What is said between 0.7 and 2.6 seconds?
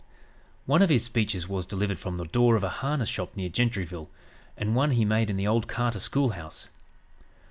of his speeches was delivered from the door